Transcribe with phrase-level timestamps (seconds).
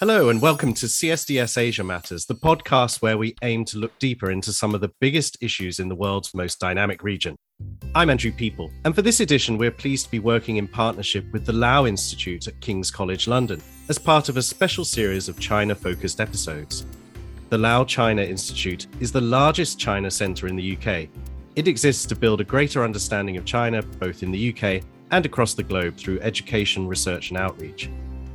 [0.00, 4.32] Hello, and welcome to CSDS Asia Matters, the podcast where we aim to look deeper
[4.32, 7.36] into some of the biggest issues in the world's most dynamic region.
[7.94, 11.46] I'm Andrew Peaple, and for this edition, we're pleased to be working in partnership with
[11.46, 15.76] the Lau Institute at King's College London as part of a special series of China
[15.76, 16.84] focused episodes.
[17.50, 21.08] The Lau China Institute is the largest China centre in the UK.
[21.54, 24.82] It exists to build a greater understanding of China, both in the UK
[25.12, 27.88] and across the globe, through education, research, and outreach.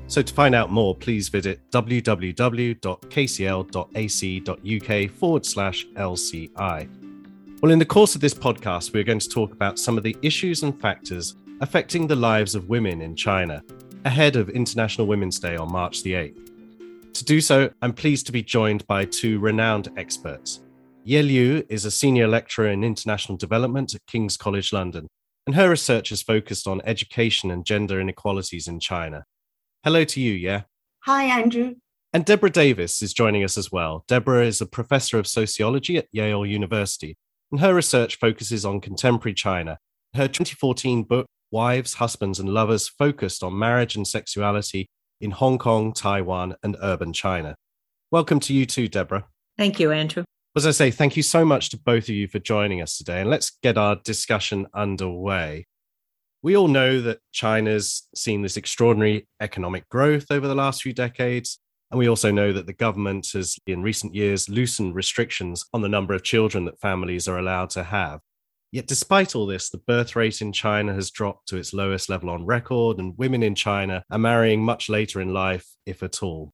[0.09, 2.31] So to find out more, please visit www.kcl.ac.uk
[5.11, 6.89] forward slash LCI.
[7.61, 10.17] Well, in the course of this podcast, we're going to talk about some of the
[10.23, 13.61] issues and factors affecting the lives of women in China
[14.03, 17.13] ahead of International Women's Day on March the 8th.
[17.13, 20.61] To do so, I'm pleased to be joined by two renowned experts.
[21.03, 25.07] Ye Liu is a senior lecturer in international development at King's College London,
[25.45, 29.23] and her research is focused on education and gender inequalities in China.
[29.85, 30.59] Hello to you, Ye?
[31.05, 31.75] Hi, Andrew.
[32.11, 34.03] And Deborah Davis is joining us as well.
[34.09, 37.15] Deborah is a professor of sociology at Yale University,
[37.49, 39.77] and her research focuses on contemporary China.
[40.15, 44.89] Her 2014 book, Wives, Husbands, and Lovers, focused on marriage and sexuality
[45.21, 47.55] in Hong Kong, Taiwan, and urban China.
[48.11, 49.27] Welcome to you too, Deborah.
[49.57, 50.25] Thank you, Andrew.
[50.57, 53.21] As I say, thank you so much to both of you for joining us today.
[53.21, 55.67] And let's get our discussion underway.
[56.41, 61.59] We all know that China's seen this extraordinary economic growth over the last few decades.
[61.91, 65.89] And we also know that the government has, in recent years, loosened restrictions on the
[65.89, 68.21] number of children that families are allowed to have.
[68.71, 72.29] Yet, despite all this, the birth rate in China has dropped to its lowest level
[72.29, 76.51] on record, and women in China are marrying much later in life, if at all.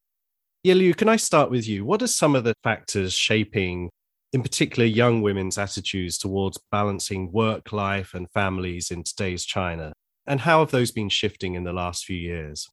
[0.64, 1.84] Ye Liu, can I start with you?
[1.84, 3.90] What are some of the factors shaping
[4.36, 9.94] in particular young women's attitudes towards balancing work life and families in today's China?
[10.28, 12.68] And how have those been shifting in the last few years?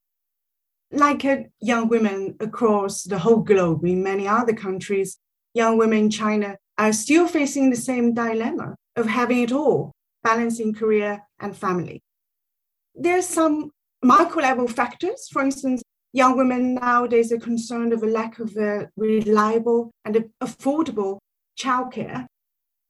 [0.91, 5.19] Like uh, young women across the whole globe in many other countries,
[5.55, 9.93] young women in China are still facing the same dilemma of having it all,
[10.25, 12.03] balancing career and family.
[12.97, 13.71] There are some
[14.03, 15.29] micro level factors.
[15.31, 15.81] For instance,
[16.13, 21.21] young women nowadays are concerned of a lack of a reliable and affordable
[21.59, 22.27] childcare.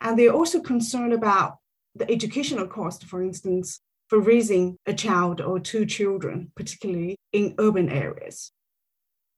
[0.00, 1.58] And they're also concerned about
[1.94, 7.88] the educational cost, for instance, for raising a child or two children, particularly in urban
[7.88, 8.52] areas.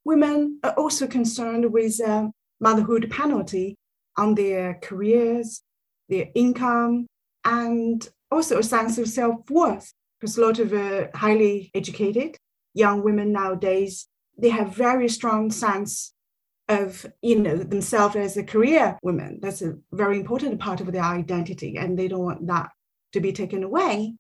[0.05, 2.29] Women are also concerned with uh,
[2.61, 3.77] motherhood penalty
[4.17, 5.63] on their careers,
[6.09, 7.07] their income,
[7.45, 9.93] and also a sense of self worth.
[10.21, 12.39] Because a lot of uh, highly educated
[12.73, 14.09] young women nowadays,
[14.39, 16.14] they have very strong sense
[16.69, 21.03] of you know themselves as a career woman that's a very important part of their
[21.03, 22.71] identity and they don't want that
[23.13, 24.15] to be taken away.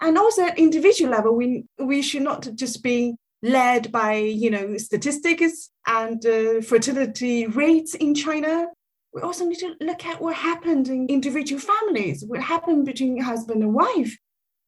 [0.00, 4.76] And also at individual level we we should not just be led by you know
[4.76, 8.66] statistics and uh, fertility rates in china.
[9.12, 13.62] We also need to look at what happened in individual families what happened between husband
[13.62, 14.16] and wife.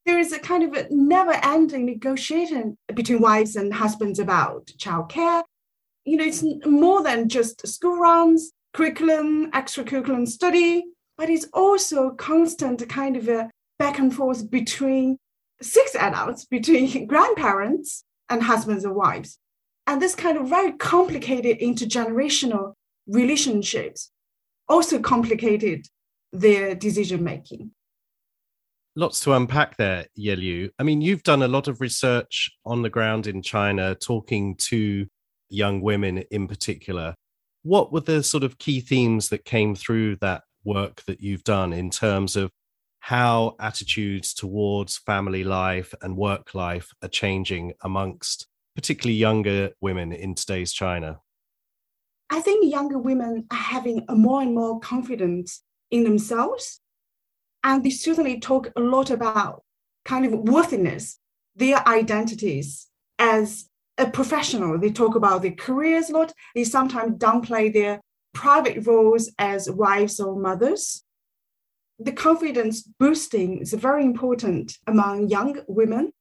[0.05, 5.43] There is a kind of a never ending negotiation between wives and husbands about childcare
[6.05, 10.85] you know, it's more than just school runs, curriculum, extracurriculum study,
[11.17, 15.19] but it's also constant kind of a back and forth between
[15.63, 19.39] six adults, between grandparents and husbands and wives.
[19.87, 22.75] And this kind of very complicated intergenerational
[23.07, 24.11] relationships
[24.69, 25.87] also complicated
[26.33, 27.71] their decision making.
[28.97, 30.71] Lots to unpack there, Ye Liu.
[30.79, 35.07] I mean, you've done a lot of research on the ground in China, talking to
[35.55, 37.15] young women in particular.
[37.63, 41.73] What were the sort of key themes that came through that work that you've done
[41.73, 42.51] in terms of
[43.01, 50.35] how attitudes towards family life and work life are changing amongst particularly younger women in
[50.35, 51.21] today's China?
[52.31, 56.81] I think younger women are having a more and more confidence in themselves.
[57.63, 59.63] And they certainly talk a lot about
[60.05, 61.19] kind of worthiness,
[61.55, 62.89] their identities
[63.19, 63.69] as
[63.99, 64.79] a professional.
[64.79, 66.33] They talk about their careers a lot.
[66.55, 68.01] They sometimes downplay their
[68.33, 71.03] private roles as wives or mothers.
[71.99, 76.13] The confidence boosting is very important among young women.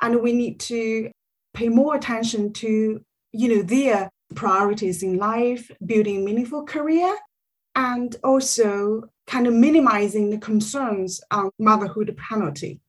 [0.00, 1.10] And we need to
[1.54, 7.14] pay more attention to, you know, their priorities in life, building meaningful career,
[7.74, 12.80] and also kind of minimizing the concerns on motherhood penalty.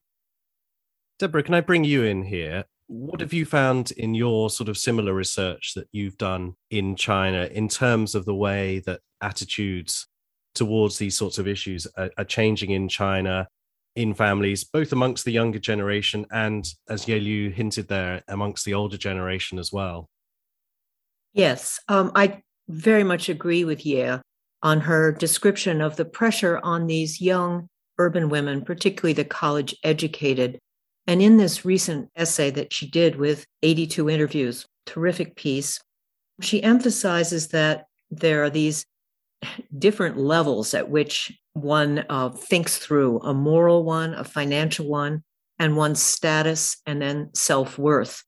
[1.17, 2.63] Deborah, can I bring you in here?
[2.89, 7.47] What have you found in your sort of similar research that you've done in China
[7.51, 10.07] in terms of the way that attitudes
[10.55, 13.47] towards these sorts of issues are, are changing in China,
[13.95, 18.73] in families, both amongst the younger generation and, as Ye Liu hinted there, amongst the
[18.73, 20.09] older generation as well?
[21.33, 24.17] Yes, um, I very much agree with Ye
[24.63, 27.67] on her description of the pressure on these young
[27.99, 30.57] urban women, particularly the college educated.
[31.09, 35.81] And in this recent essay that she did with 82 interviews, terrific piece,
[36.39, 38.85] she emphasizes that there are these
[39.79, 45.23] different levels at which one uh, thinks through a moral one, a financial one,
[45.57, 48.23] and one's status, and then self worth.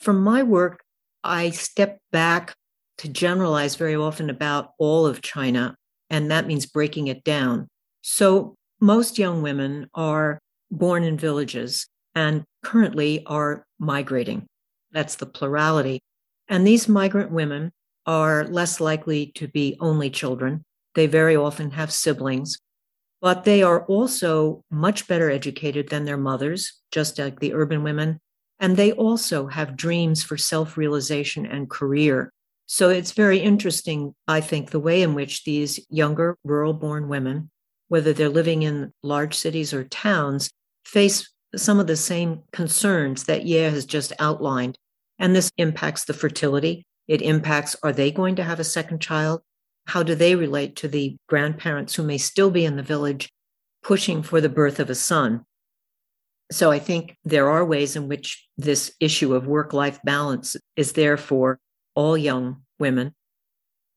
[0.00, 0.82] From my work,
[1.22, 2.52] I step back
[2.98, 5.76] to generalize very often about all of China,
[6.10, 7.68] and that means breaking it down.
[8.00, 10.40] So, most young women are
[10.72, 14.46] born in villages and currently are migrating.
[14.92, 16.00] That's the plurality.
[16.48, 17.72] And these migrant women
[18.06, 20.64] are less likely to be only children.
[20.94, 22.58] They very often have siblings,
[23.20, 28.18] but they are also much better educated than their mothers, just like the urban women.
[28.58, 32.32] And they also have dreams for self realization and career.
[32.66, 37.50] So it's very interesting, I think, the way in which these younger rural born women,
[37.88, 40.50] whether they're living in large cities or towns,
[40.84, 44.78] face some of the same concerns that Ye has just outlined.
[45.18, 46.86] And this impacts the fertility.
[47.08, 49.42] It impacts are they going to have a second child?
[49.86, 53.30] How do they relate to the grandparents who may still be in the village
[53.82, 55.44] pushing for the birth of a son?
[56.50, 60.92] So I think there are ways in which this issue of work life balance is
[60.92, 61.58] there for
[61.94, 63.14] all young women.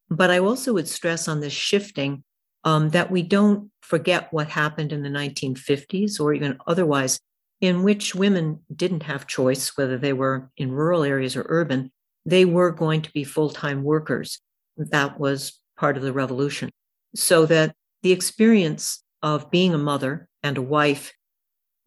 [0.09, 2.23] But I also would stress on this shifting
[2.63, 7.19] um, that we don't forget what happened in the 1950s or even otherwise,
[7.61, 11.91] in which women didn't have choice, whether they were in rural areas or urban.
[12.25, 14.39] They were going to be full time workers.
[14.77, 16.69] That was part of the revolution.
[17.15, 21.13] So that the experience of being a mother and a wife,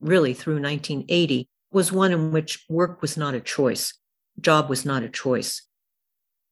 [0.00, 3.94] really through 1980, was one in which work was not a choice,
[4.40, 5.68] job was not a choice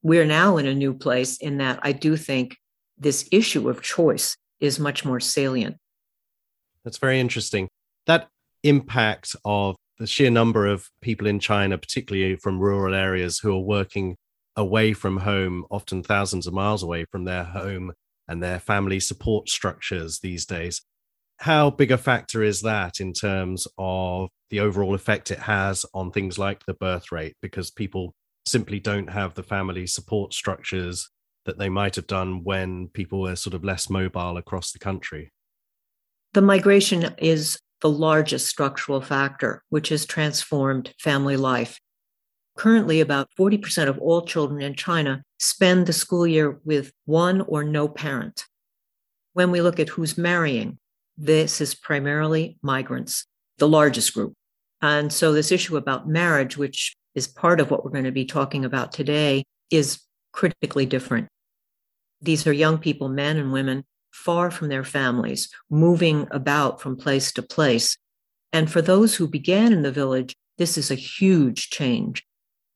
[0.06, 2.56] we're now in a new place in that I do think
[2.96, 5.78] this issue of choice is much more salient.
[6.84, 7.68] That's very interesting.
[8.06, 8.28] That
[8.62, 13.60] impact of the sheer number of people in China, particularly from rural areas, who are
[13.60, 14.16] working
[14.56, 17.92] away from home, often thousands of miles away from their home
[18.28, 20.82] and their family support structures these days.
[21.38, 26.10] How big a factor is that in terms of the overall effect it has on
[26.10, 27.34] things like the birth rate?
[27.42, 28.14] Because people
[28.46, 31.10] simply don't have the family support structures
[31.44, 35.30] that they might have done when people were sort of less mobile across the country.
[36.32, 41.80] The migration is the largest structural factor, which has transformed family life.
[42.56, 47.62] Currently, about 40% of all children in China spend the school year with one or
[47.62, 48.46] no parent.
[49.34, 50.78] When we look at who's marrying,
[51.18, 53.26] this is primarily migrants,
[53.58, 54.32] the largest group.
[54.80, 58.24] And so, this issue about marriage, which is part of what we're going to be
[58.24, 60.00] talking about today is
[60.32, 61.28] critically different.
[62.20, 63.84] These are young people, men and women,
[64.16, 67.96] far from their families, moving about from place to place.
[68.52, 72.24] And for those who began in the village, this is a huge change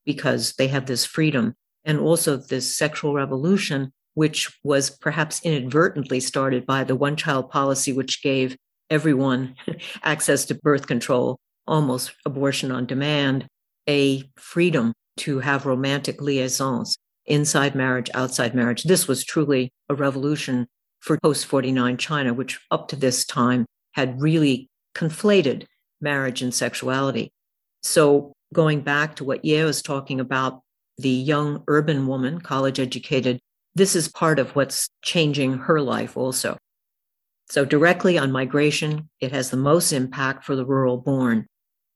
[0.05, 1.55] because they have this freedom
[1.85, 7.93] and also this sexual revolution, which was perhaps inadvertently started by the one child policy,
[7.93, 8.57] which gave
[8.91, 9.57] everyone
[10.03, 13.47] access to birth control, almost abortion on demand,
[13.89, 18.85] a freedom to have romantic liaisons inside marriage, outside marriage.
[18.85, 20.67] This was truly a revolution
[21.01, 25.67] for post 49 China, which up to this time had really conflated
[26.01, 27.33] marriage and sexuality.
[27.83, 30.61] So, going back to what Ye was talking about,
[30.99, 33.39] the young urban woman, college educated,
[33.75, 36.57] this is part of what's changing her life also.
[37.49, 41.47] So, directly on migration, it has the most impact for the rural born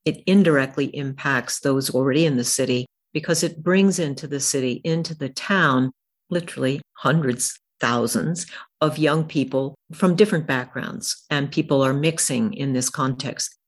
[0.05, 5.15] it indirectly impacts those already in the city because it brings into the city, into
[5.15, 5.93] the town,
[6.31, 8.47] literally hundreds, thousands
[8.81, 13.59] of young people from different backgrounds, and people are mixing in this context.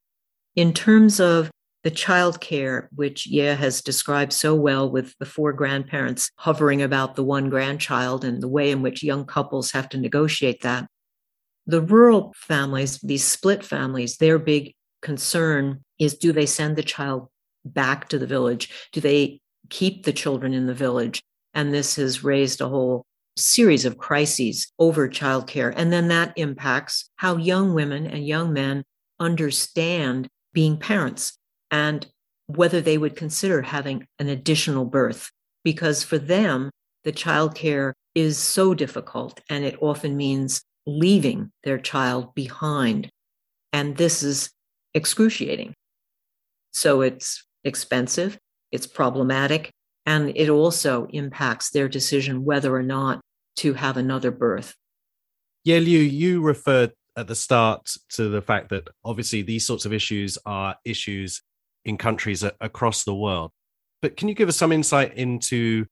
[0.54, 1.50] In terms of
[1.84, 7.22] the childcare, which Ye has described so well with the four grandparents hovering about the
[7.22, 10.86] one grandchild and the way in which young couples have to negotiate that.
[11.66, 17.28] The rural families, these split families, their big concern is do they send the child
[17.66, 18.70] back to the village?
[18.92, 21.22] Do they keep the children in the village?
[21.52, 23.04] And this has raised a whole
[23.36, 25.72] series of crises over childcare.
[25.76, 28.84] And then that impacts how young women and young men
[29.20, 31.38] understand being parents
[31.70, 32.06] and
[32.46, 35.30] whether they would consider having an additional birth.
[35.64, 36.70] Because for them,
[37.04, 43.10] the childcare is so difficult and it often means leaving their child behind.
[43.72, 44.50] And this is
[44.94, 45.74] excruciating.
[46.72, 48.38] So it's expensive,
[48.70, 49.70] it's problematic,
[50.06, 53.20] And it also impacts their decision whether or not
[53.56, 54.74] to have another birth.
[55.64, 59.92] Ye, Liu, you referred at the start to the fact that obviously these sorts of
[59.92, 61.42] issues are issues
[61.84, 63.50] in countries across the world.
[64.02, 65.86] But can you give us some insight into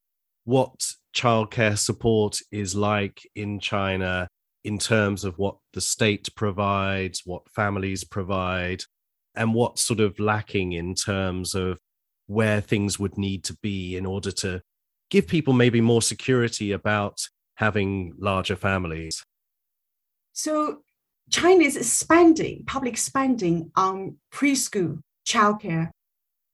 [0.44, 0.74] what
[1.14, 4.28] childcare support is like in China
[4.64, 8.82] in terms of what the state provides, what families provide,
[9.34, 11.78] and what's sort of lacking in terms of
[12.26, 14.62] where things would need to be in order to
[15.10, 17.18] give people maybe more security about
[17.56, 19.24] having larger families?
[20.32, 20.82] So,
[21.30, 25.90] China is spending, public spending on preschool childcare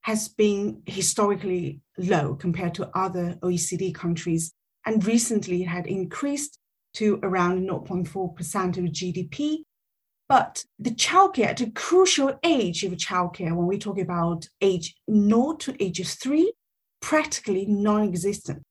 [0.02, 4.52] has been historically low compared to other OECD countries,
[4.86, 6.58] and recently had increased
[6.94, 9.64] to around 0.4% of GDP.
[10.30, 15.84] But the childcare, the crucial age of childcare, when we talk about age 0 to
[15.84, 16.52] age 3,
[17.02, 18.62] practically non existent.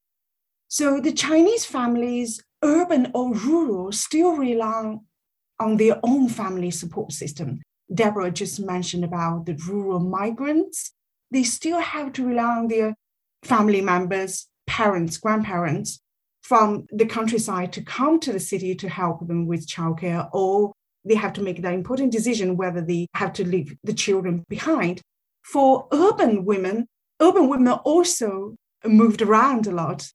[0.69, 4.99] So the Chinese families, urban or rural, still rely
[5.59, 7.59] on their own family support system.
[7.93, 10.93] Deborah just mentioned about the rural migrants.
[11.29, 12.95] They still have to rely on their
[13.43, 15.99] family members, parents, grandparents
[16.41, 20.71] from the countryside to come to the city to help them with childcare, or
[21.05, 25.01] they have to make that important decision whether they have to leave the children behind.
[25.43, 26.87] For urban women,
[27.21, 30.07] urban women also moved around a lot.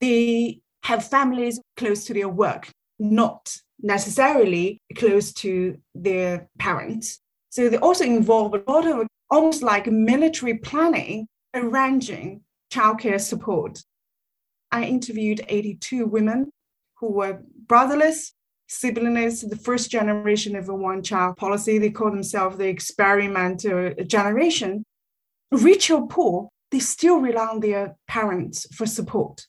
[0.00, 7.20] They have families close to their work, not necessarily close to their parents.
[7.50, 13.82] So they also involve a lot of almost like military planning, arranging childcare support.
[14.70, 16.50] I interviewed 82 women
[16.98, 18.32] who were brotherless,
[18.66, 21.78] siblings, the first generation of a one child policy.
[21.78, 24.84] They call themselves the experimental generation.
[25.50, 29.46] Rich or poor, they still rely on their parents for support.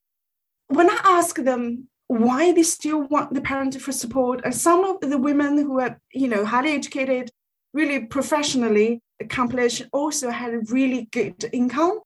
[0.67, 4.41] When I ask them why they still want the parent for support.
[4.43, 7.31] And some of the women who are, you know, highly educated,
[7.73, 11.99] really professionally accomplished, also had a really good income.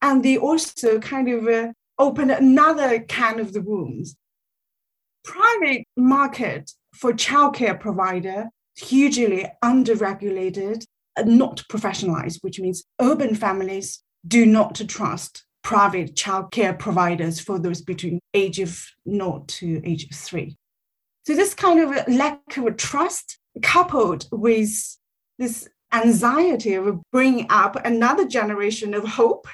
[0.00, 4.16] And they also kind of uh, opened another can of the wounds.
[5.24, 8.48] Private market for childcare provider
[8.78, 10.84] hugely underregulated,
[11.16, 17.82] and not professionalized, which means urban families do not trust private childcare providers for those
[17.82, 20.56] between age of 0 to age of 3.
[21.26, 24.70] So this kind of lack of trust coupled with
[25.38, 29.46] this anxiety of bringing up another generation of hope.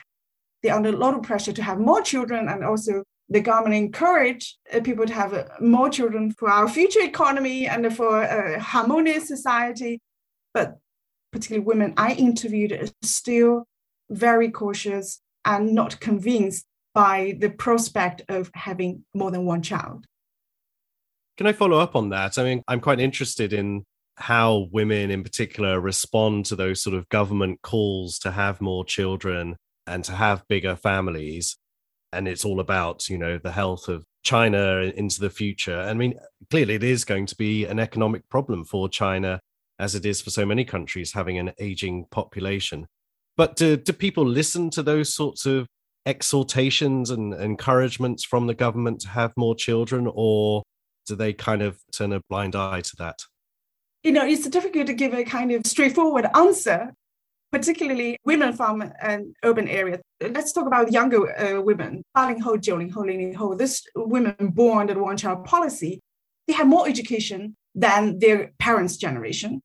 [0.63, 4.57] They're under a lot of pressure to have more children and also the government encourage
[4.73, 9.27] uh, people to have uh, more children for our future economy and for a harmonious
[9.29, 10.01] society.
[10.53, 10.79] But
[11.33, 13.67] particularly women I interviewed are still
[14.11, 20.07] very cautious and not convinced by the prospect of having more than one child.
[21.37, 22.39] Can I follow up on that?
[22.39, 23.85] I mean, I'm quite interested in
[24.17, 29.57] how women in particular respond to those sort of government calls to have more children
[29.89, 31.57] and to have bigger families.
[32.15, 35.81] And it's all about, you know, the health of China into the future.
[35.81, 36.15] I mean,
[36.51, 39.41] clearly it is going to be an economic problem for China,
[39.79, 42.87] as it is for so many countries, having an aging population.
[43.37, 45.67] But do, do people listen to those sorts of
[46.07, 50.63] exhortations and encouragements from the government to have more children, or
[51.07, 53.19] do they kind of turn a blind eye to that?
[54.03, 56.93] You know, it's difficult to give a kind of straightforward answer,
[57.55, 60.01] particularly women from an urban area.
[60.21, 62.03] Let's talk about younger uh, women.
[62.17, 66.01] Balinghou, Jolin Ho, Lin Ho, this women born the one child policy,
[66.49, 69.61] they had more education than their parents' generation.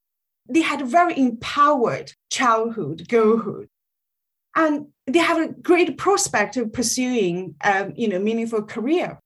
[0.47, 3.67] They had a very empowered childhood, girlhood.
[4.55, 4.73] And
[5.07, 9.19] they have a great prospect of pursuing um, you know, meaningful career.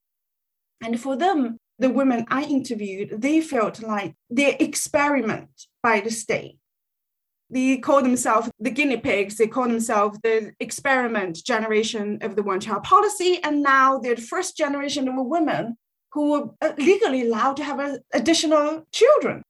[0.82, 5.50] And for them, the women I interviewed, they felt like their experiment
[5.82, 6.60] by the state
[7.54, 9.38] they call themselves the guinea pigs.
[9.38, 13.40] They call themselves the experiment generation of the one-child policy.
[13.44, 15.78] And now they're the first generation of women
[16.12, 17.80] who were uh, legally allowed to have
[18.14, 19.44] additional children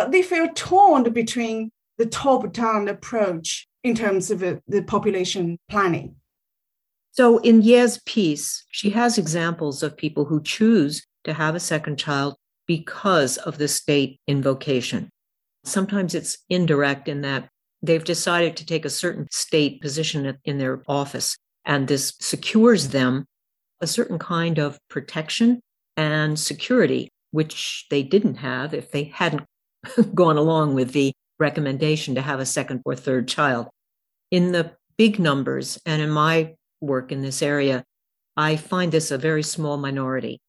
[0.00, 6.16] but they feel torn between the top down approach in terms of the population planning.
[7.12, 11.98] So, in Ye's piece, she has examples of people who choose to have a second
[11.98, 12.36] child
[12.66, 15.10] because of the state invocation.
[15.64, 17.48] Sometimes it's indirect in that
[17.82, 23.26] they've decided to take a certain state position in their office, and this secures them
[23.80, 25.60] a certain kind of protection
[25.96, 29.44] and security, which they didn't have if they hadn't
[30.14, 33.68] gone along with the recommendation to have a second or third child.
[34.30, 37.84] In the big numbers, and in my work in this area,
[38.36, 40.40] I find this a very small minority.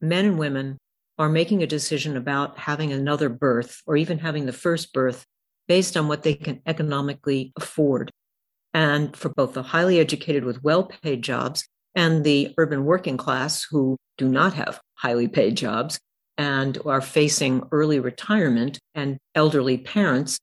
[0.00, 0.78] Men and women
[1.18, 5.24] are making a decision about having another birth or even having the first birth
[5.68, 8.10] based on what they can economically afford.
[8.74, 13.66] And for both the highly educated with well paid jobs and the urban working class
[13.70, 16.00] who do not have highly paid jobs
[16.38, 20.38] and are facing early retirement and elderly parents,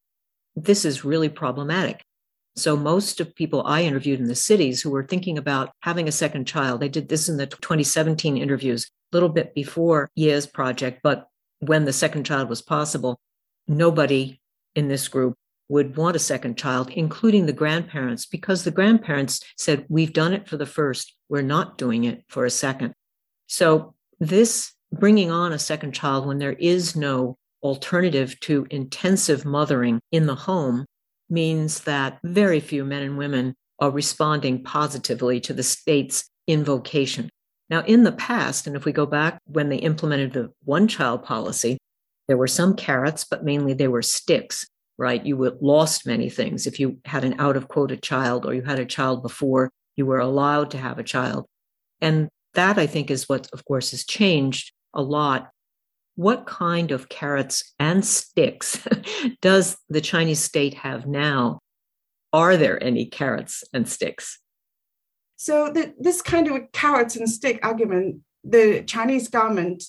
[0.55, 2.01] this is really problematic.
[2.55, 6.11] So, most of people I interviewed in the cities who were thinking about having a
[6.11, 11.27] second child, they did this in the 2017 interviews, little bit before Ye's project, but
[11.59, 13.19] when the second child was possible,
[13.67, 14.39] nobody
[14.75, 15.35] in this group
[15.67, 20.47] would want a second child, including the grandparents, because the grandparents said, We've done it
[20.47, 22.93] for the first, we're not doing it for a second.
[23.47, 30.01] So, this bringing on a second child when there is no alternative to intensive mothering
[30.11, 30.85] in the home
[31.29, 37.29] means that very few men and women are responding positively to the state's invocation.
[37.69, 41.23] Now, in the past, and if we go back when they implemented the one child
[41.23, 41.77] policy,
[42.27, 44.65] there were some carrots, but mainly they were sticks,
[44.97, 45.23] right?
[45.23, 46.65] You lost many things.
[46.65, 50.05] If you had an out of quota child or you had a child before you
[50.05, 51.45] were allowed to have a child.
[52.01, 55.49] And that I think is what, of course, has changed a lot
[56.19, 58.85] what kind of carrots and sticks
[59.41, 61.59] does the Chinese state have now?
[62.33, 64.37] Are there any carrots and sticks?
[65.41, 69.85] So, the, this kind of carrots and stick argument, the Chinese government,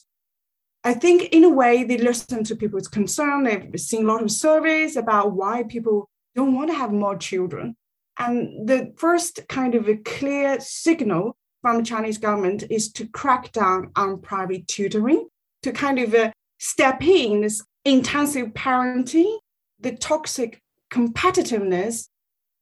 [0.85, 3.43] I think in a way they listen to people's concern.
[3.43, 7.75] They've seen a lot of surveys about why people don't want to have more children.
[8.17, 13.51] And the first kind of a clear signal from the Chinese government is to crack
[13.51, 15.27] down on private tutoring
[15.65, 16.31] to kind of uh,
[16.61, 19.37] step in this intensive parenting,
[19.81, 20.61] the toxic
[20.93, 22.07] competitiveness.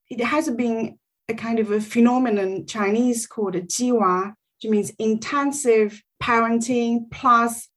[0.09, 4.33] It has been a kind of a phenomenon Chinese called a jiwa,
[4.63, 7.69] which means intensive parenting plus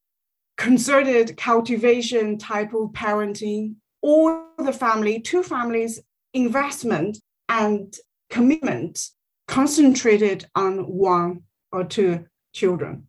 [0.57, 6.01] concerted cultivation type of parenting, all the family, two families
[6.33, 7.17] investment
[7.49, 7.95] and
[8.29, 9.09] commitment
[9.47, 11.41] concentrated on one
[11.73, 13.07] or two children.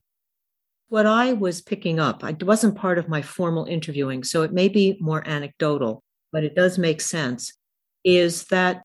[0.89, 4.69] What I was picking up, it wasn't part of my formal interviewing, so it may
[4.69, 6.03] be more anecdotal,
[6.33, 7.53] but it does make sense,
[8.05, 8.83] is that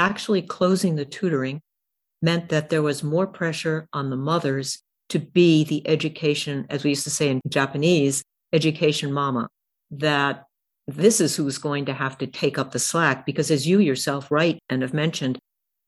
[0.00, 1.60] actually closing the tutoring
[2.22, 6.90] meant that there was more pressure on the mothers to be the education, as we
[6.90, 9.48] used to say in Japanese, education mama,
[9.90, 10.44] that
[10.86, 14.30] this is who's going to have to take up the slack because, as you yourself
[14.30, 15.38] write and have mentioned,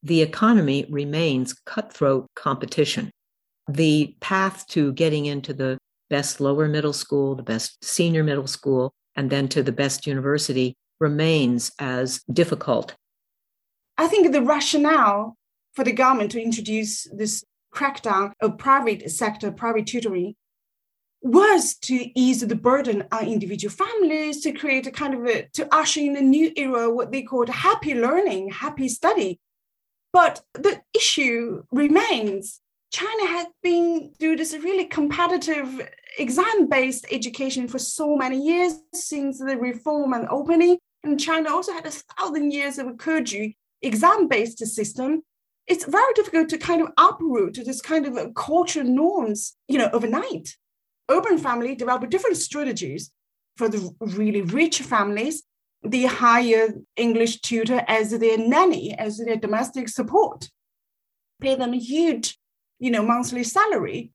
[0.03, 3.11] the economy remains cutthroat competition
[3.68, 5.79] the path to getting into the
[6.11, 10.75] best lower middle school, the best senior middle school, and then to the best university
[11.01, 12.94] remains as difficult.
[13.98, 15.37] I think the rationale
[15.74, 20.35] for the government to introduce this crackdown of private sector, private tutoring,
[21.22, 25.72] was to ease the burden on individual families, to create a kind of a, to
[25.72, 29.38] usher in a new era, what they called happy learning, happy study.
[30.12, 32.61] But the issue remains
[32.92, 39.57] China has been through this really competitive exam-based education for so many years since the
[39.57, 40.76] reform and opening.
[41.02, 45.22] And China also had a thousand years of Keju exam-based system.
[45.66, 50.56] It's very difficult to kind of uproot this kind of culture norms, you know, overnight.
[51.08, 53.12] Urban family develop different strategies
[53.56, 55.42] for the really rich families.
[55.84, 60.48] They hire English tutor as their nanny, as their domestic support,
[61.40, 62.38] pay them a huge
[62.82, 64.10] you know, monthly salary.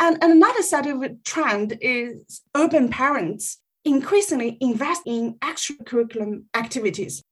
[0.00, 7.22] And, and another set of trend is urban parents increasingly invest in extracurricular activities.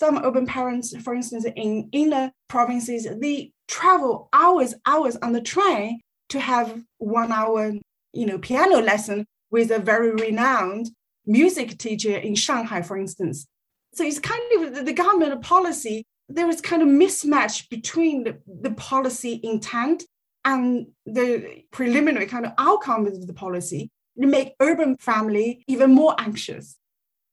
[0.00, 6.00] Some urban parents, for instance, in inner provinces, they travel hours, hours on the train
[6.30, 7.72] to have one hour,
[8.14, 10.90] you know, piano lesson with a very renowned
[11.26, 13.46] music teacher in Shanghai, for instance.
[13.92, 18.70] So it's kind of the government policy there is kind of mismatch between the, the
[18.70, 20.04] policy intent
[20.44, 26.14] and the preliminary kind of outcome of the policy to make urban family even more
[26.18, 26.76] anxious.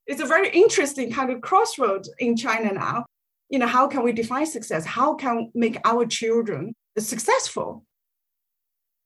[0.07, 3.05] It's a very interesting kind of crossroad in China now.
[3.49, 4.85] You know, how can we define success?
[4.85, 7.85] How can make our children successful?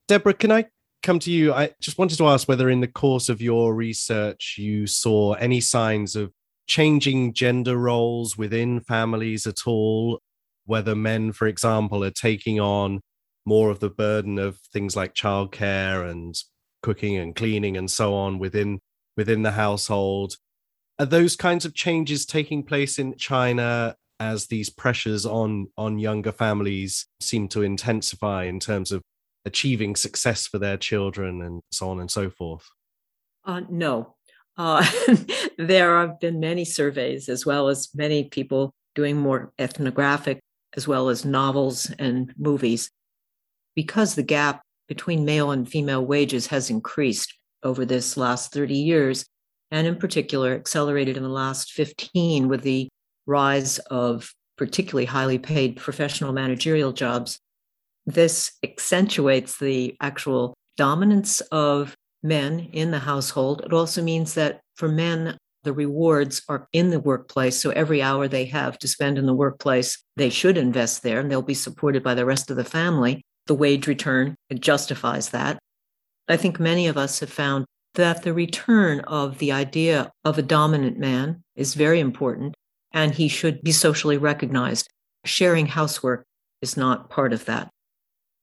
[0.07, 0.65] Deborah, can I
[1.03, 1.53] come to you?
[1.53, 5.59] I just wanted to ask whether in the course of your research you saw any
[5.59, 6.31] signs of
[6.67, 10.19] changing gender roles within families at all,
[10.65, 13.01] whether men, for example, are taking on
[13.45, 16.35] more of the burden of things like childcare and
[16.83, 18.79] cooking and cleaning and so on within
[19.17, 20.35] within the household.
[21.01, 23.95] Are those kinds of changes taking place in China?
[24.21, 29.01] as these pressures on on younger families seem to intensify in terms of
[29.45, 32.69] achieving success for their children and so on and so forth?
[33.43, 34.15] Uh, no.
[34.55, 34.85] Uh,
[35.57, 40.39] there have been many surveys, as well as many people doing more ethnographic,
[40.77, 42.91] as well as novels and movies.
[43.75, 47.33] Because the gap between male and female wages has increased
[47.63, 49.25] over this last 30 years,
[49.71, 52.89] and in particular accelerated in the last 15 with the
[53.25, 57.39] rise of particularly highly paid professional managerial jobs.
[58.05, 63.61] This accentuates the actual dominance of men in the household.
[63.65, 67.59] It also means that for men, the rewards are in the workplace.
[67.59, 71.31] So every hour they have to spend in the workplace, they should invest there and
[71.31, 73.23] they'll be supported by the rest of the family.
[73.47, 75.59] The wage return justifies that.
[76.27, 80.43] I think many of us have found that the return of the idea of a
[80.43, 82.55] dominant man is very important
[82.93, 84.89] and he should be socially recognized.
[85.25, 86.25] Sharing housework
[86.61, 87.69] is not part of that.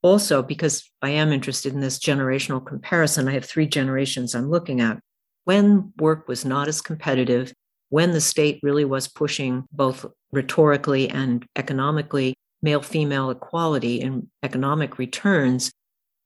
[0.02, 4.80] Also, because I am interested in this generational comparison, I have three generations I'm looking
[4.80, 5.00] at.
[5.44, 7.52] When work was not as competitive,
[7.88, 14.98] when the state really was pushing both rhetorically and economically male female equality in economic
[14.98, 15.72] returns,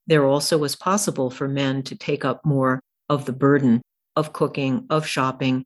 [0.06, 3.82] there also was possible for men to take up more of the burden
[4.16, 5.64] of cooking, of shopping.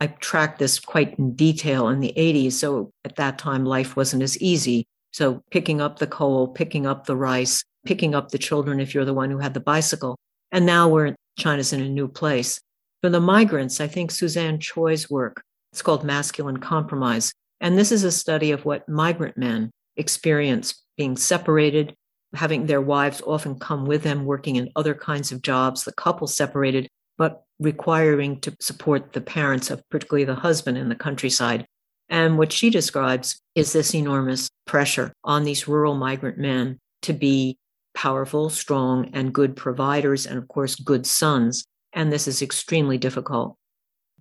[0.00, 2.52] I tracked this quite in detail in the 80s.
[2.52, 4.86] So at that time, life wasn't as easy.
[5.12, 9.04] So picking up the coal, picking up the rice, picking up the children if you're
[9.04, 10.16] the one who had the bicycle.
[10.50, 12.60] And now we're China's in a new place.
[13.02, 15.42] For the migrants, I think Susanne Choi's work,
[15.72, 17.32] it's called Masculine Compromise.
[17.60, 21.94] And this is a study of what migrant men experience being separated,
[22.34, 26.26] having their wives often come with them, working in other kinds of jobs, the couple
[26.26, 31.66] separated, but requiring to support the parents of particularly the husband in the countryside.
[32.08, 37.58] And what she describes is this enormous pressure on these rural migrant men to be
[37.94, 41.64] powerful, strong, and good providers, and of course, good sons.
[41.92, 43.56] And this is extremely difficult.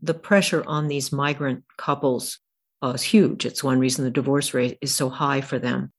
[0.01, 2.39] The pressure on these migrant couples
[2.83, 3.45] uh, is huge.
[3.45, 5.91] It's one reason the divorce rate is so high for them.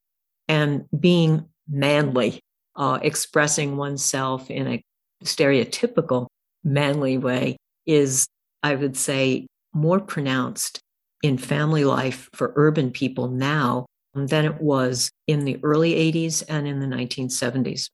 [0.46, 2.40] And being manly,
[2.76, 4.82] uh, expressing oneself in a
[5.24, 6.26] stereotypical
[6.62, 8.26] manly way is,
[8.62, 10.80] I would say, more pronounced
[11.22, 16.66] in family life for urban people now than it was in the early 80s and
[16.66, 17.88] in the 1970s.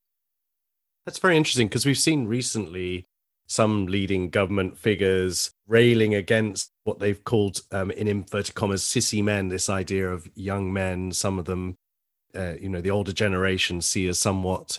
[1.06, 3.06] That's very interesting because we've seen recently
[3.46, 9.48] some leading government figures railing against what they've called, um, in inverted commas, sissy men,
[9.48, 11.76] this idea of young men, some of them
[12.34, 14.78] uh, you know the older generation see as somewhat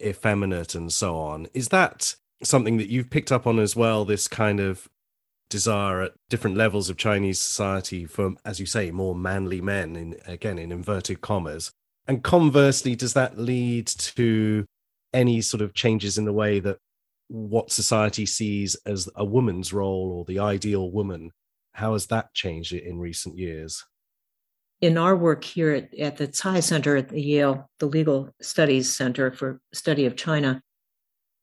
[0.00, 1.48] effeminate and so on.
[1.54, 4.88] Is that something that you've picked up on as well this kind of
[5.50, 10.16] desire at different levels of chinese society for as you say more manly men in
[10.26, 11.72] again in inverted commas?
[12.06, 14.64] And conversely does that lead to
[15.12, 16.78] any sort of changes in the way that
[17.28, 21.32] what society sees as a woman's role or the ideal woman?
[21.72, 23.84] How has that changed in recent years
[24.80, 28.94] in our work here at, at the Tsai Center at the Yale, the Legal Studies
[28.94, 30.62] Center for Study of China,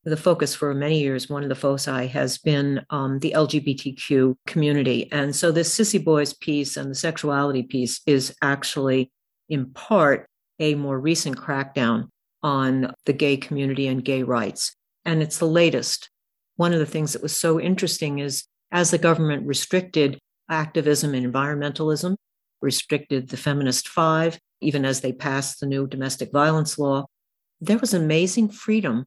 [0.06, 5.12] the focus for many years, one of the foci has been um, the LGBTQ community.
[5.12, 9.12] And so this Sissy Boys piece and the sexuality piece is actually,
[9.50, 10.28] in part,
[10.60, 12.10] a more recent crackdown
[12.43, 14.76] on the gay community and gay rights.
[15.06, 16.12] And it's the latest.
[16.56, 20.19] One of the things that was so interesting is as the government restricted
[20.50, 22.15] activism and environmentalism,
[22.65, 27.06] restricted the Feminist Five, even as they passed the new domestic violence law.
[27.62, 29.06] There was amazing freedom,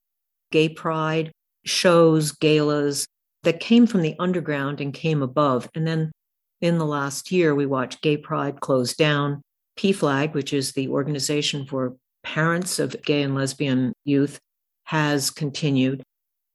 [0.51, 1.33] gay pride,
[1.67, 3.07] shows, galas
[3.43, 5.69] that came from the underground and came above.
[5.75, 6.13] And then
[6.61, 9.43] in the last year, we watched Gay Pride close down.
[9.79, 14.41] PFLAG, which is the organization for parents of gay and lesbian youth,
[14.85, 16.03] has continued.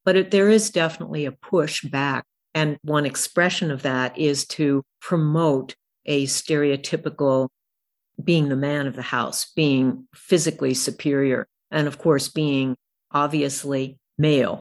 [0.04, 2.26] But it, there is definitely a push back.
[2.54, 5.74] And one expression of that is to promote
[6.06, 7.50] a stereotypical
[8.24, 12.76] being the man of the house, being physically superior, and of course, being
[13.12, 14.60] obviously male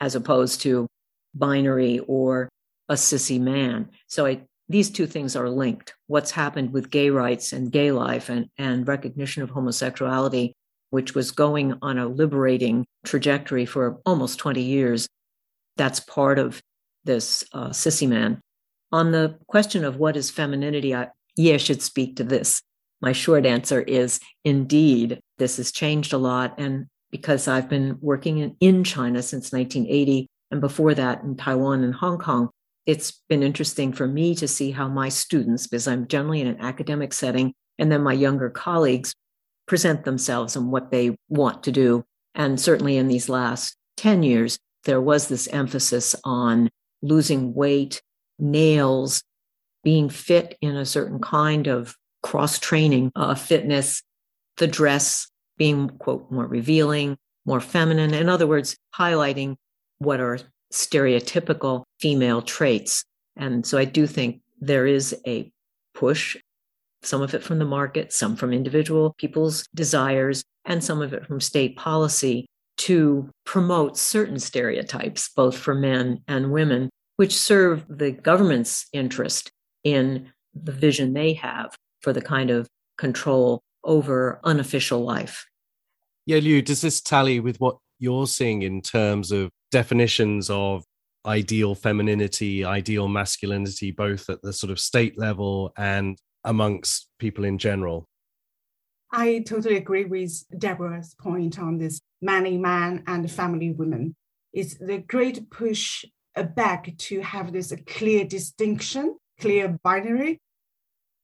[0.00, 0.86] as opposed to
[1.34, 2.48] binary or
[2.88, 3.88] a sissy man.
[4.06, 5.94] So I, these two things are linked.
[6.06, 10.52] What's happened with gay rights and gay life and, and recognition of homosexuality,
[10.90, 15.08] which was going on a liberating trajectory for almost 20 years,
[15.76, 16.60] that's part of
[17.04, 18.40] this uh, sissy man.
[18.92, 22.62] On the question of what is femininity, I, Ye, should speak to this.
[23.00, 26.54] My short answer is indeed, this has changed a lot.
[26.58, 31.82] And because I've been working in, in China since 1980, and before that in Taiwan
[31.82, 32.50] and Hong Kong,
[32.86, 36.60] it's been interesting for me to see how my students, because I'm generally in an
[36.60, 39.12] academic setting, and then my younger colleagues
[39.66, 42.04] present themselves and what they want to do.
[42.34, 46.70] And certainly in these last 10 years, there was this emphasis on
[47.02, 48.00] losing weight,
[48.38, 49.22] nails,
[49.82, 54.02] being fit in a certain kind of cross training uh, fitness,
[54.56, 58.12] the dress being, quote, more revealing, more feminine.
[58.12, 59.56] In other words, highlighting
[59.98, 60.38] what are
[60.72, 63.04] stereotypical female traits.
[63.36, 65.50] And so I do think there is a
[65.94, 66.36] push,
[67.02, 71.26] some of it from the market, some from individual people's desires, and some of it
[71.26, 72.46] from state policy
[72.78, 79.50] to promote certain stereotypes, both for men and women, which serve the government's interest
[79.84, 85.46] in the vision they have for the kind of control over unofficial life.
[86.26, 90.84] Ye, Liu, does this tally with what you're seeing in terms of definitions of
[91.24, 97.58] ideal femininity, ideal masculinity, both at the sort of state level and amongst people in
[97.58, 98.06] general?
[99.12, 104.14] I totally agree with Deborah's point on this manly man and family women.
[104.52, 106.04] It's the great push
[106.44, 110.40] back to have this clear distinction, clear binary.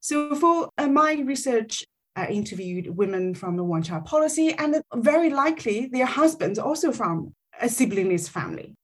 [0.00, 1.84] So for uh, my research,
[2.16, 7.34] I interviewed women from the one child policy and very likely their husbands also from
[7.60, 8.74] a siblingless family.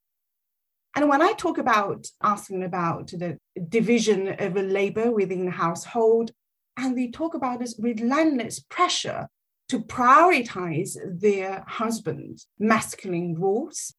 [0.95, 3.39] And when I talk about asking about the
[3.69, 6.33] division of labor within the household,
[6.77, 9.29] and they talk about this relentless pressure
[9.69, 13.95] to prioritize their husband's masculine roles.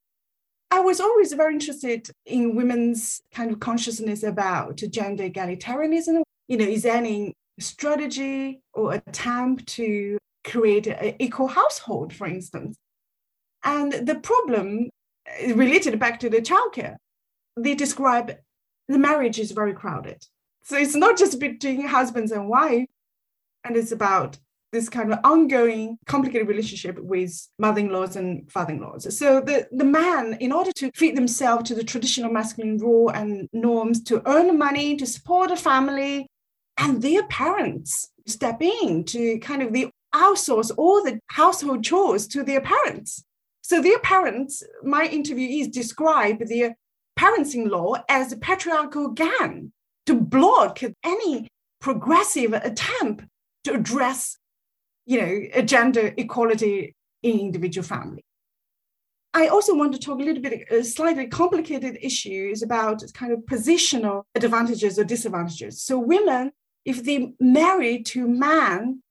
[0.71, 6.21] I was always very interested in women's kind of consciousness about gender egalitarianism.
[6.47, 12.77] You know, is there any strategy or attempt to create an equal household, for instance?
[13.63, 14.89] And the problem
[15.25, 16.97] eh, related back to the childcare,
[17.57, 18.37] they describe
[18.87, 20.23] the marriage is very crowded.
[20.63, 22.87] So it's not just between husbands and wife,
[23.63, 24.37] and it's about
[24.71, 29.17] this kind of ongoing complicated relationship with mother-in-laws and father-in-laws.
[29.17, 33.49] So the, the man, in order to fit themselves to the traditional masculine role and
[33.53, 36.27] norms, to earn money, to support a family,
[36.77, 42.43] and their parents step in to kind of the outsource all the household chores to
[42.43, 43.23] their parents.
[43.61, 46.75] So their parents, my interviewees describe their
[47.15, 49.71] parents-in-law as a patriarchal gang
[50.05, 51.47] to block any
[51.79, 53.25] progressive attempt
[53.65, 54.37] to address,
[55.09, 58.23] you know, gender equality in individual family.
[59.33, 63.31] I also want to talk a little bit, a slightly complicated issue is about kind
[63.33, 65.81] of positional advantages or disadvantages.
[65.81, 66.51] So women,
[66.85, 69.01] if they marry to man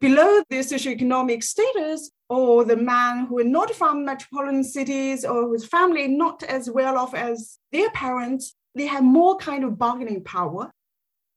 [0.00, 5.64] below their socioeconomic status, or the man who are not from metropolitan cities or whose
[5.64, 10.70] family not as well off as their parents, they have more kind of bargaining power.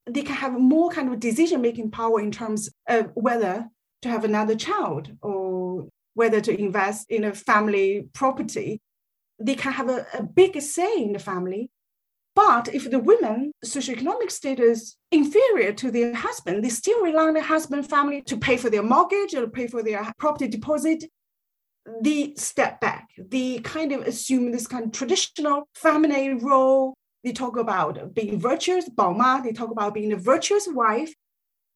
[0.06, 3.70] They can have more kind of decision making power in terms of whether
[4.02, 8.82] to have another child or whether to invest in a family property.
[9.40, 11.70] They can have a, a big say in the family.
[12.34, 17.42] But if the women socioeconomic status inferior to their husband, they still rely on the
[17.42, 21.04] husband family to pay for their mortgage or pay for their property deposit.
[22.02, 23.10] They step back.
[23.18, 28.90] They kind of assume this kind of traditional feminine role they talk about being virtuous,
[28.90, 31.14] 宝妈, they talk about being a virtuous wife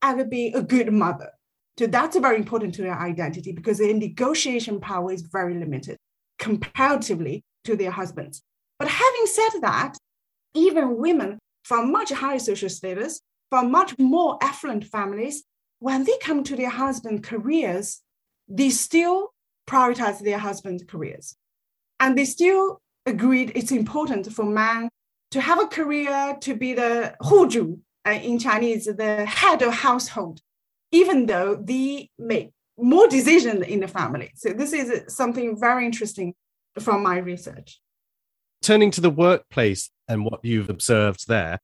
[0.02, 1.32] and being a good mother.
[1.78, 5.98] So that's very important to their identity because their negotiation power is very limited
[6.40, 8.42] comparatively to their husbands.
[8.80, 9.98] But having said that,
[10.54, 15.44] even women from much higher social status, from much more affluent families,
[15.80, 18.02] when they come to their husband careers,
[18.48, 19.34] they still
[19.68, 21.36] prioritize their husband's careers.
[22.00, 24.90] And they still agreed it's important for man
[25.32, 30.40] to have a career to be the huju uh, in Chinese, the head of household,
[30.96, 34.32] even though they make more decisions in the family.
[34.36, 36.34] So this is something very interesting
[36.80, 37.80] from my research.
[38.62, 41.60] Turning to the workplace and what you've observed there,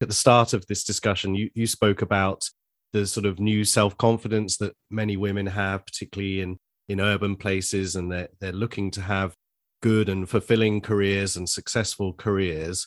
[0.00, 2.48] at the start of this discussion, you, you spoke about
[2.92, 8.10] the sort of new self-confidence that many women have, particularly in, in urban places, and
[8.10, 9.34] they're, they're looking to have
[9.82, 12.86] good and fulfilling careers and successful careers.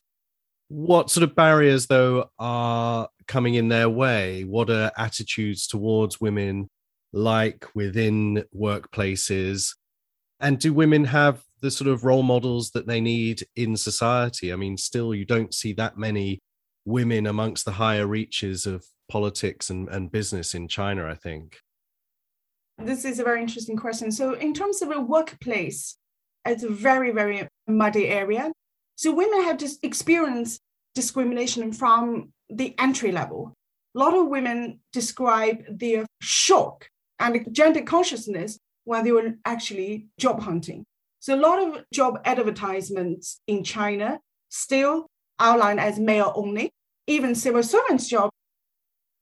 [0.68, 4.42] What sort of barriers, though, are coming in their way?
[4.42, 6.68] What are attitudes towards women
[7.12, 9.74] like within workplaces?
[10.40, 14.52] And do women have the sort of role models that they need in society?
[14.52, 16.40] I mean, still, you don't see that many
[16.84, 21.58] women amongst the higher reaches of politics and, and business in China, I think.
[22.78, 24.10] This is a very interesting question.
[24.10, 25.96] So, in terms of a workplace,
[26.44, 28.52] it's a very, very muddy area.
[28.96, 30.60] So women have just experienced
[30.94, 33.54] discrimination from the entry level.
[33.94, 36.88] A lot of women describe their shock
[37.18, 40.84] and gender consciousness when they were actually job hunting.
[41.20, 45.06] So a lot of job advertisements in China still
[45.38, 46.70] outlined as male only,
[47.06, 48.30] even civil servants' job.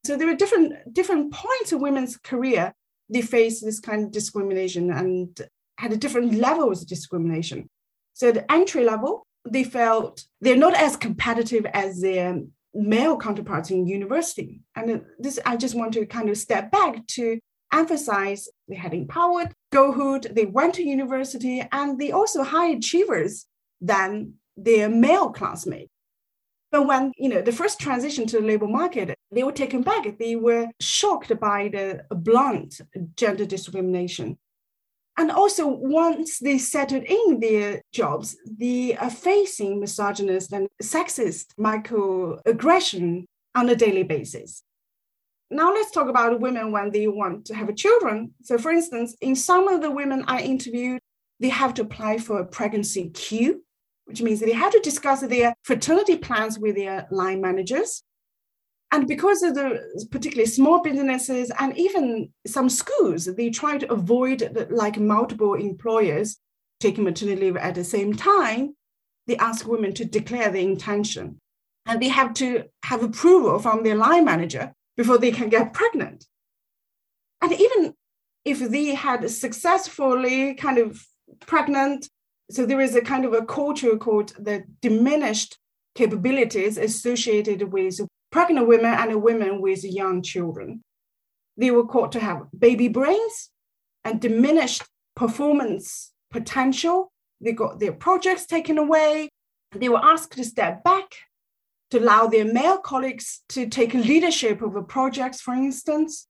[0.07, 2.73] So there are different different points of women's career
[3.11, 5.39] they face this kind of discrimination and
[5.79, 7.69] had a different levels of discrimination.
[8.15, 12.41] So the entry level, they felt they're not as competitive as their
[12.75, 14.63] male counterparts in university.
[14.77, 17.39] And this, I just want to kind of step back to
[17.73, 23.47] emphasize they had empowered girlhood, they went to university, and they also high achievers
[23.81, 25.91] than their male classmates.
[26.73, 30.19] But when you know the first transition to the labor market, they were taken back.
[30.19, 32.81] They were shocked by the blunt
[33.17, 34.39] gender discrimination.
[35.21, 43.27] And also, once they settled in their jobs, they are facing misogynist and sexist microaggression
[43.55, 44.63] on a daily basis.
[45.51, 48.33] Now, let's talk about women when they want to have children.
[48.41, 51.01] So, for instance, in some of the women I interviewed,
[51.39, 53.63] they have to apply for a pregnancy queue
[54.07, 58.03] which means they have to discuss their fertility plans with their line managers.
[58.93, 64.41] And because of the particularly small businesses and even some schools, they try to avoid
[64.41, 66.39] the, like multiple employers
[66.81, 68.75] taking maternity leave at the same time.
[69.27, 71.39] They ask women to declare their intention,
[71.87, 76.27] and they have to have approval from their line manager before they can get pregnant.
[77.41, 77.95] And even
[78.45, 81.01] if they had successfully kind of
[81.47, 82.09] pregnant
[82.51, 85.59] so there is a kind of a culture called the diminished
[85.95, 88.01] capabilities associated with
[88.31, 90.83] pregnant women and women with young children.
[91.57, 93.51] They were caught to have baby brains
[94.05, 94.83] and diminished
[95.15, 97.13] performance potential.
[97.41, 99.29] They got their projects taken away.
[99.73, 101.15] They were asked to step back
[101.91, 106.27] to allow their male colleagues to take leadership over projects, for instance.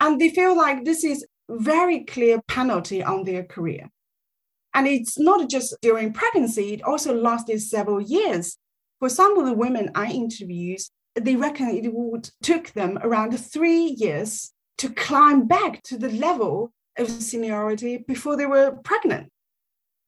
[0.00, 3.88] And they feel like this is very clear penalty on their career.
[4.74, 8.58] And it's not just during pregnancy, it also lasted several years.
[8.98, 10.80] For some of the women I interviewed,
[11.16, 16.72] they reckon it would took them around three years to climb back to the level
[16.98, 19.30] of seniority before they were pregnant.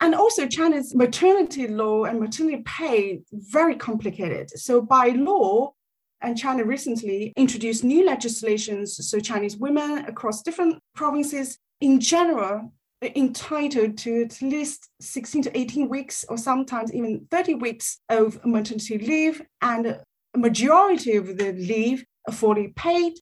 [0.01, 4.51] And also China's maternity law and maternity pay very complicated.
[4.51, 5.73] So by law,
[6.21, 13.97] and China recently introduced new legislations so Chinese women across different provinces in general entitled
[13.97, 19.43] to at least 16 to 18 weeks or sometimes even 30 weeks of maternity leave
[19.63, 20.01] and
[20.39, 23.15] majority of the leave are fully paid.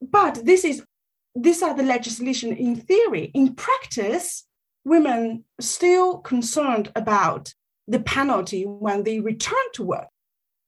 [0.00, 0.82] But this is
[1.36, 3.30] these are the legislation in theory.
[3.34, 4.46] In practice
[4.84, 7.54] women still concerned about
[7.88, 10.08] the penalty when they return to work.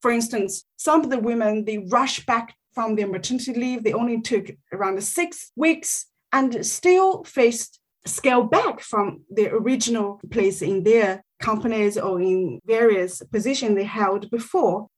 [0.00, 3.85] For instance some of the women they rush back from their maternity leave.
[3.85, 10.62] They only took around six weeks and still faced scale back from the original place
[10.62, 14.88] in their companies or in various positions they held before.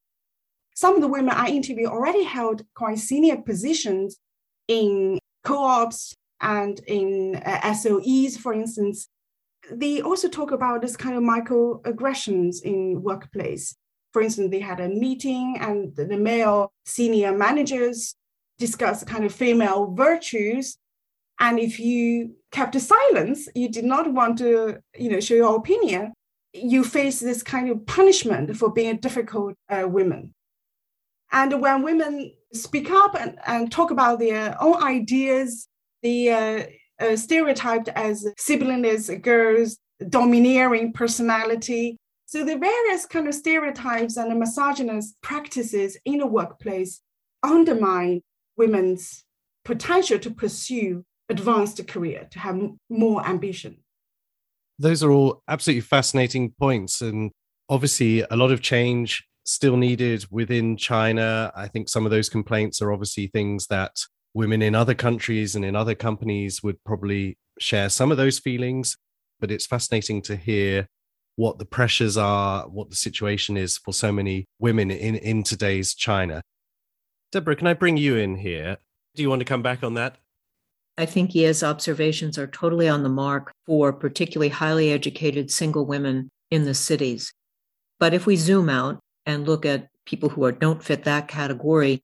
[0.79, 4.17] Some of the women I interviewed already held quite senior positions
[4.69, 9.09] in co-ops and in uh, SOEs, for instance.
[9.69, 13.75] They also talk about this kind of microaggressions in workplace.
[14.13, 18.15] For instance, they had a meeting and the male senior managers
[18.57, 20.77] discussed kind of female virtues
[21.41, 26.13] and if you kept silence, you did not want to, you know, show your opinion,
[26.53, 30.33] you face this kind of punishment for being a difficult uh, woman.
[31.31, 35.67] And when women speak up and, and talk about their own ideas,
[36.01, 36.63] the uh,
[36.99, 41.97] uh, stereotyped as siblings, girls, domineering personality.
[42.25, 47.01] So the various kind of stereotypes and the misogynist practices in the workplace
[47.43, 48.21] undermine
[48.57, 49.23] women's
[49.65, 53.77] potential to pursue advanced career, to have more ambition.
[54.77, 57.01] Those are all absolutely fascinating points.
[57.01, 57.31] And
[57.67, 61.51] obviously, a lot of change still needed within China.
[61.55, 63.97] I think some of those complaints are obviously things that
[64.35, 68.95] women in other countries and in other companies would probably share some of those feelings.
[69.39, 70.87] But it's fascinating to hear
[71.35, 75.95] what the pressures are, what the situation is for so many women in, in today's
[75.95, 76.43] China.
[77.31, 78.77] Deborah, can I bring you in here?
[79.15, 80.17] Do you want to come back on that?
[80.97, 86.29] I think Ye's observations are totally on the mark for particularly highly educated single women
[86.51, 87.33] in the cities.
[87.99, 88.99] But if we zoom out
[89.29, 92.03] and look at people who are, don't fit that category,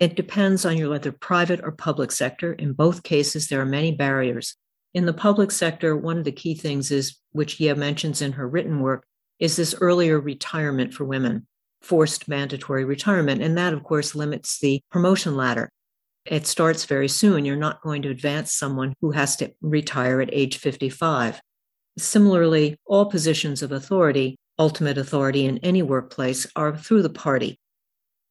[0.00, 2.54] it depends on your whether private or public sector.
[2.54, 4.56] In both cases, there are many barriers.
[4.94, 8.48] In the public sector, one of the key things is, which Ye mentions in her
[8.48, 9.04] written work,
[9.38, 11.46] is this earlier retirement for women.
[11.82, 13.42] forced mandatory retirement.
[13.42, 15.70] And that, of course, limits the promotion ladder.
[16.26, 17.44] It starts very soon.
[17.44, 21.40] You're not going to advance someone who has to retire at age 55.
[21.98, 27.58] Similarly, all positions of authority, ultimate authority in any workplace, are through the party.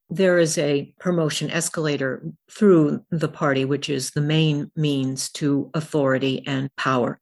[0.08, 6.44] There is a promotion escalator through the party, which is the main means to authority
[6.46, 7.20] and power.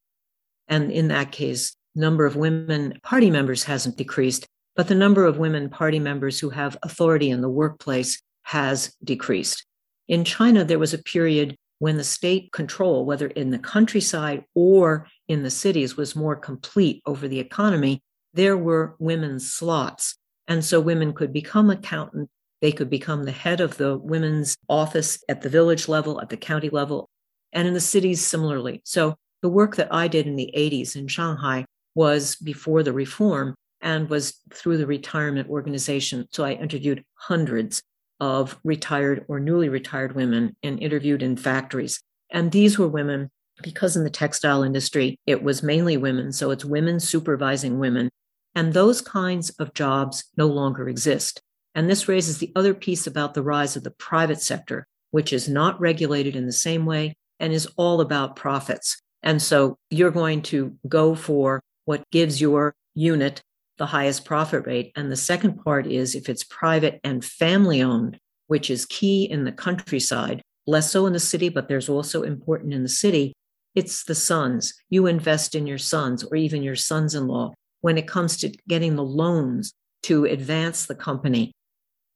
[0.69, 4.47] And in that case, number of women party members hasn't decreased,
[4.77, 9.65] but the number of women party members who have authority in the workplace has decreased.
[10.07, 15.07] In China, there was a period when the state control, whether in the countryside or
[15.29, 18.03] in the cities, was more complete over the economy.
[18.39, 20.16] There were women's slots.
[20.47, 22.30] And so women could become accountant.
[22.62, 26.36] They could become the head of the women's office at the village level, at the
[26.36, 27.11] county level,
[27.53, 28.80] and in the cities similarly.
[28.84, 31.64] So the work that I did in the 80s in Shanghai
[31.97, 36.28] was before the reform and was through the retirement organization.
[36.30, 37.82] So I interviewed hundreds
[38.20, 42.01] of retired or newly retired women and interviewed in factories.
[42.30, 43.30] And these were women,
[43.64, 46.30] because in the textile industry, it was mainly women.
[46.30, 48.11] So it's women supervising women.
[48.59, 51.41] And those kinds of jobs no longer exist.
[51.77, 55.49] And this raises the other piece about the rise of the private sector, which is
[55.49, 59.01] not regulated in the same way and is all about profits.
[59.23, 63.43] And so you're going to go for what gives your unit
[63.77, 64.91] the highest profit rate.
[64.97, 69.45] And the second part is if it's private and family owned, which is key in
[69.45, 73.35] the countryside, less so in the city, but there's also important in the city.
[73.77, 74.75] It's the sons.
[74.91, 77.53] You invest in your sons or even your sons in law.
[77.81, 79.72] When it comes to getting the loans
[80.05, 81.53] to advance the company,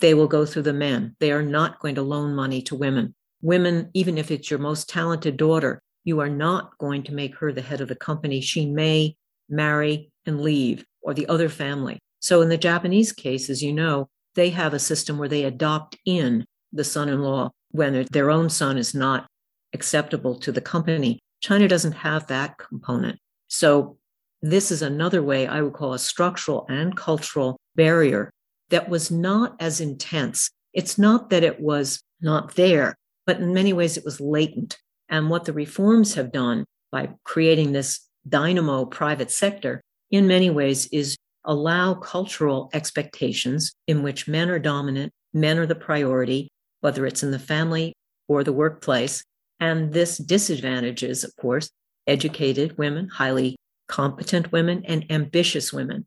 [0.01, 1.17] they will go through the men.
[1.21, 3.15] They are not going to loan money to women.
[3.41, 7.53] Women, even if it's your most talented daughter, you are not going to make her
[7.53, 8.41] the head of the company.
[8.41, 9.17] She may
[9.49, 11.99] marry and leave or the other family.
[12.21, 15.97] So in the Japanese case, as you know, they have a system where they adopt
[16.07, 19.27] in the son in law when their own son is not
[19.73, 21.19] acceptable to the company.
[21.41, 23.19] China doesn't have that component.
[23.49, 23.99] So
[24.43, 28.31] this is another way I would call a structural and cultural barrier
[28.71, 30.51] that was not as intense.
[30.73, 34.79] It's not that it was not there, but in many ways it was latent.
[35.09, 39.81] And what the reforms have done by creating this dynamo private sector
[40.11, 45.75] in many ways is allow cultural expectations in which men are dominant, men are the
[45.75, 46.49] priority,
[46.81, 47.93] whether it's in the family
[48.29, 49.23] or the workplace.
[49.61, 51.71] And this disadvantages, of course,
[52.07, 53.57] educated women, highly
[53.93, 56.07] competent women, and ambitious women.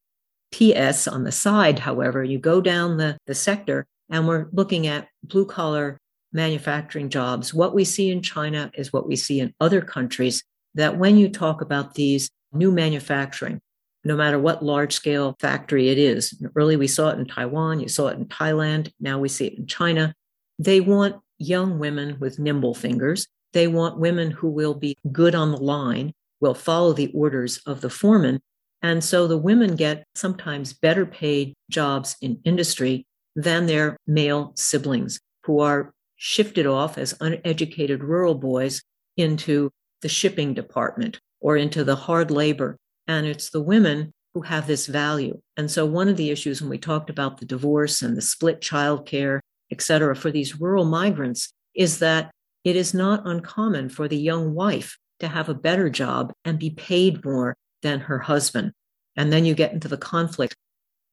[0.51, 1.07] P.S.
[1.07, 5.45] on the side, however, you go down the, the sector and we're looking at blue
[5.45, 5.99] collar
[6.33, 7.53] manufacturing jobs.
[7.53, 11.29] What we see in China is what we see in other countries that when you
[11.29, 13.61] talk about these new manufacturing,
[14.03, 16.41] no matter what large scale factory it is.
[16.55, 19.59] Early, we saw it in Taiwan, you saw it in Thailand, now we see it
[19.59, 20.13] in China.
[20.57, 23.27] They want young women with nimble fingers.
[23.53, 27.81] They want women who will be good on the line, will follow the orders of
[27.81, 28.39] the foreman.
[28.81, 33.05] And so the women get sometimes better paid jobs in industry
[33.35, 38.81] than their male siblings who are shifted off as uneducated rural boys
[39.17, 39.71] into
[40.01, 42.77] the shipping department or into the hard labor
[43.07, 45.39] and it's the women who have this value.
[45.57, 48.61] And so one of the issues when we talked about the divorce and the split
[48.61, 49.39] childcare,
[49.71, 52.31] et cetera, for these rural migrants is that
[52.63, 56.69] it is not uncommon for the young wife to have a better job and be
[56.71, 58.71] paid more than her husband.
[59.15, 60.55] And then you get into the conflict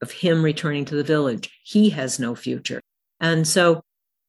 [0.01, 1.51] of him returning to the village.
[1.65, 2.81] He has no future.
[3.21, 3.83] And so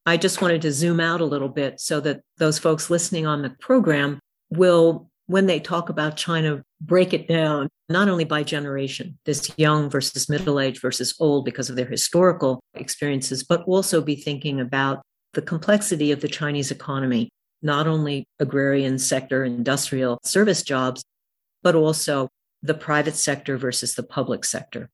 [0.06, 3.42] I just wanted to zoom out a little bit so that those folks listening on
[3.42, 4.20] the program
[4.50, 9.90] will when they talk about China, break it down not only by generation, this young
[9.90, 15.02] versus middle age versus old because of their historical experiences, but also be thinking about
[15.34, 17.30] the complexity of the Chinese economy,
[17.64, 21.04] not only agrarian sector, industrial service jobs,
[21.64, 22.30] but also
[22.62, 24.90] the private sector versus the public sector.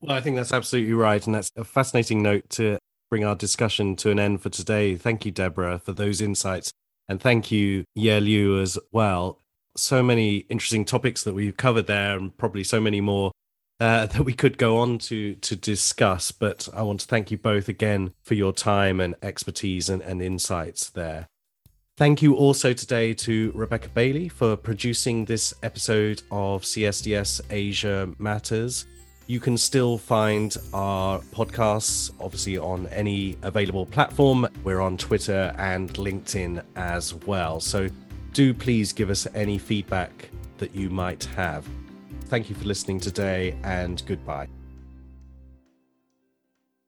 [0.00, 1.24] Well, I think that's absolutely right.
[1.24, 2.78] And that's a fascinating note to
[3.10, 4.96] bring our discussion to an end for today.
[4.96, 6.70] Thank you, Deborah, for those insights.
[7.08, 9.40] And thank you, Ye Liu, as well.
[9.76, 13.32] So many interesting topics that we've covered there, and probably so many more
[13.80, 16.30] uh, that we could go on to to discuss.
[16.32, 20.20] But I want to thank you both again for your time and expertise and, and
[20.20, 21.28] insights there.
[21.98, 28.86] Thank you also today to Rebecca Bailey for producing this episode of CSDS Asia Matters.
[29.26, 34.46] You can still find our podcasts, obviously, on any available platform.
[34.62, 37.58] We're on Twitter and LinkedIn as well.
[37.58, 37.88] So
[38.32, 41.66] do please give us any feedback that you might have.
[42.26, 44.46] Thank you for listening today, and goodbye.